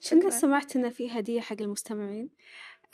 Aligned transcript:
شكرا. 0.00 0.30
سمعت 0.30 0.76
إن 0.76 0.90
في 0.90 1.10
هدية 1.10 1.40
حق 1.40 1.56
المستمعين. 1.60 2.30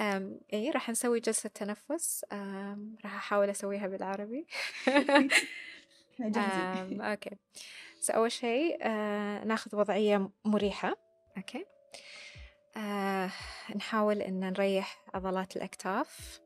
أم 0.00 0.40
إيه 0.52 0.70
راح 0.70 0.90
نسوي 0.90 1.20
جلسة 1.20 1.48
تنفس. 1.48 2.24
أم 2.32 2.96
راح 3.04 3.14
أحاول 3.14 3.50
أسويها 3.50 3.86
بالعربي. 3.86 4.46
أم 6.20 7.02
okay. 7.02 7.30
أول 8.10 8.32
شيء 8.32 8.78
آه 8.82 9.44
ناخذ 9.44 9.76
وضعية 9.76 10.30
مريحة. 10.44 10.96
okay. 11.36 11.66
آه 12.76 13.30
نحاول 13.76 14.22
إن 14.22 14.40
نريح 14.40 15.04
عضلات 15.14 15.56
الأكتاف. 15.56 16.40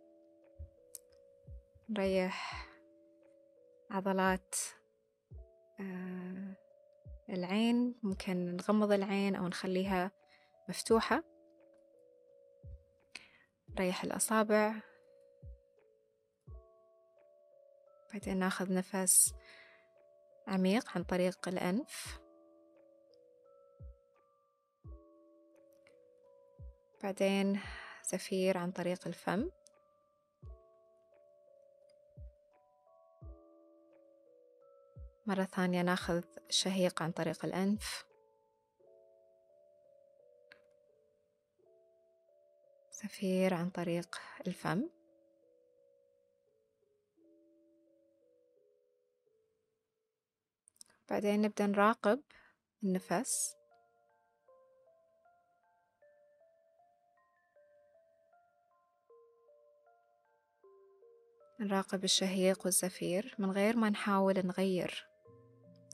نريح 1.88 2.66
عضلات 3.90 4.54
آه 5.80 6.56
العين. 7.30 7.94
ممكن 8.02 8.56
نغمض 8.56 8.92
العين 8.92 9.36
أو 9.36 9.48
نخليها 9.48 10.19
مفتوحة. 10.70 11.22
نريح 13.70 14.04
الأصابع. 14.04 14.74
بعدين 18.12 18.38
ناخذ 18.38 18.74
نفس 18.74 19.34
عميق 20.48 20.90
عن 20.96 21.04
طريق 21.04 21.48
الأنف. 21.48 22.20
بعدين 27.02 27.60
زفير 28.04 28.58
عن 28.58 28.72
طريق 28.72 29.06
الفم. 29.06 29.50
مرة 35.26 35.44
ثانية 35.44 35.82
ناخذ 35.82 36.22
شهيق 36.48 37.02
عن 37.02 37.12
طريق 37.12 37.44
الأنف. 37.44 38.09
زفير 43.04 43.54
عن 43.54 43.70
طريق 43.70 44.20
الفم. 44.46 44.88
بعدين 51.10 51.40
نبدأ 51.40 51.66
نراقب 51.66 52.22
النفس. 52.82 53.56
نراقب 61.60 62.04
الشهيق 62.04 62.64
والزفير 62.64 63.34
من 63.38 63.50
غير 63.50 63.76
ما 63.76 63.90
نحاول 63.90 64.46
نغير 64.46 65.06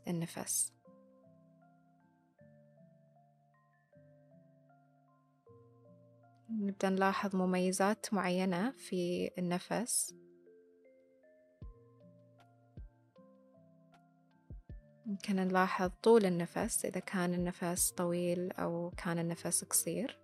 النفس. 0.08 0.75
نبدأ 6.50 6.88
نلاحظ 6.88 7.36
مميزات 7.36 8.14
معينة 8.14 8.70
في 8.70 9.30
النفس. 9.38 10.14
ممكن 15.06 15.36
نلاحظ 15.36 15.90
طول 16.02 16.24
النفس 16.24 16.84
إذا 16.84 17.00
كان 17.00 17.34
النفس 17.34 17.90
طويل 17.90 18.52
أو 18.52 18.92
كان 18.96 19.18
النفس 19.18 19.64
قصير. 19.64 20.18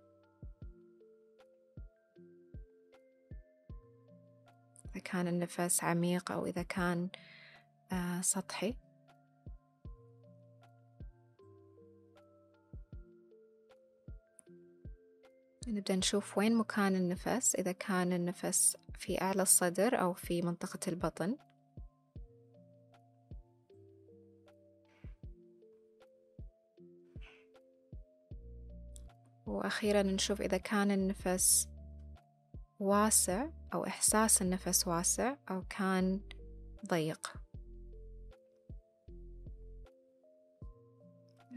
إذا 4.85 5.01
كان 5.03 5.27
النفس 5.27 5.83
عميق 5.83 6.31
أو 6.31 6.45
إذا 6.45 6.63
كان 6.63 7.09
آه 7.91 8.21
سطحي. 8.21 8.75
نبدأ 15.67 15.95
نشوف 15.95 16.37
وين 16.37 16.55
مكان 16.55 16.95
النفس 16.95 17.55
إذا 17.55 17.71
كان 17.71 18.13
النفس 18.13 18.77
في 18.99 19.21
أعلى 19.21 19.41
الصدر 19.41 20.01
أو 20.01 20.13
في 20.13 20.41
منطقة 20.41 20.79
البطن. 20.87 21.37
وأخيرا 29.45 30.01
نشوف 30.01 30.41
إذا 30.41 30.57
كان 30.57 30.91
النفس 30.91 31.67
واسع 32.79 33.49
أو 33.73 33.85
إحساس 33.85 34.41
النفس 34.41 34.87
واسع 34.87 35.35
أو 35.51 35.63
كان 35.69 36.21
ضيق. 36.87 37.33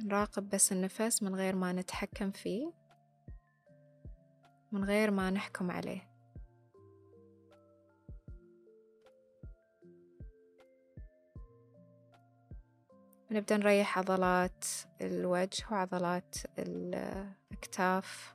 نراقب 0.04 0.48
بس 0.48 0.72
النفس 0.72 1.22
من 1.22 1.34
غير 1.34 1.56
ما 1.56 1.72
نتحكم 1.72 2.30
فيه. 2.30 2.85
من 4.76 4.84
غير 4.84 5.10
ما 5.10 5.30
نحكم 5.30 5.70
عليه. 5.70 6.10
نبدأ 13.30 13.56
نريح 13.56 13.98
عضلات 13.98 14.64
الوجه 15.00 15.64
وعضلات 15.72 16.36
الأكتاف. 16.58 18.34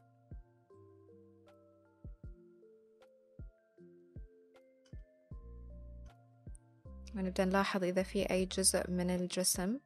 ونبدأ 7.16 7.46
نلاحظ 7.46 7.84
إذا 7.84 8.03
في 8.03 8.30
أي 8.31 8.46
جزء 8.46 8.91
من 8.91 9.09
الجسم 9.09 9.80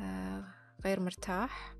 آه، 0.00 0.44
غير 0.84 1.00
مرتاح. 1.00 1.77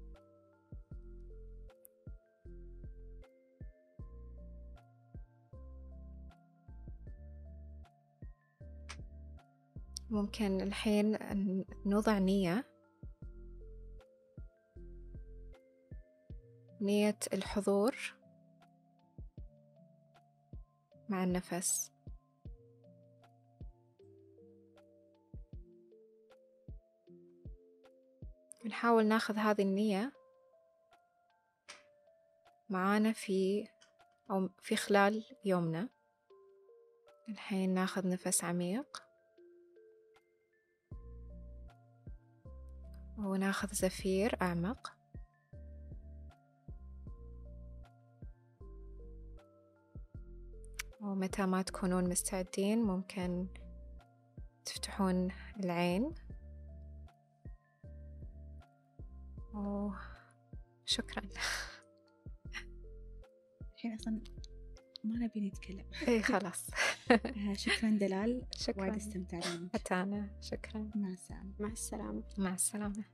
ممكن 10.10 10.60
الحين 10.60 11.18
نوضع 11.86 12.18
نية. 12.18 12.64
نية 16.80 17.18
الحضور 17.32 18.14
مع 21.08 21.24
النفس. 21.24 21.92
نحاول 28.66 29.06
ناخذ 29.06 29.36
هذه 29.36 29.62
النية 29.62 30.12
معانا 32.70 33.12
في 33.12 33.68
أو 34.30 34.48
في 34.58 34.76
خلال 34.76 35.24
يومنا. 35.44 35.88
الحين 37.28 37.74
ناخذ 37.74 38.08
نفس 38.08 38.44
عميق. 38.44 39.07
وناخذ 43.18 43.68
زفير 43.72 44.42
أعمق. 44.42 44.92
ومتى 51.00 51.46
ما 51.46 51.62
تكونون 51.62 52.08
مستعدين 52.08 52.82
ممكن 52.82 53.46
تفتحون 54.64 55.30
العين. 55.60 56.14
وشكرا 59.54 61.22
الحين 63.74 63.94
أصلا 64.00 64.37
ما 65.04 65.16
نبي 65.16 65.40
نتكلم. 65.40 65.84
اي 66.08 66.22
خلاص. 66.32 66.66
آه، 67.10 67.54
شكرا 67.54 67.90
دلال. 67.90 68.42
شكرا. 68.56 68.82
وايد 68.82 68.96
استمتعنا. 68.96 69.68
حتى 69.74 69.94
أنا 69.94 70.28
شكرا. 70.40 70.90
مع 70.94 71.08
السلامة. 71.08 71.52
مع 71.60 71.72
السلامة. 71.72 72.22
مع 72.38 72.54
السلامة. 72.54 73.04